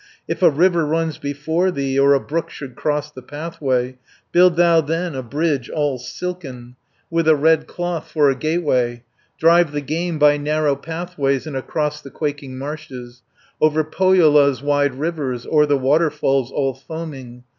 [0.27, 3.99] "If a river runs before thee, Or a brook should cross the pathway,
[4.31, 6.75] Build thou then a bridge all silken,
[7.11, 9.03] With a red cloth for a gateway;
[9.37, 13.21] Drive the game by narrow pathways, And across the quaking marshes,
[13.61, 17.43] 210 Over Pohjola's wide rivers, O'er the waterfalls all foaming.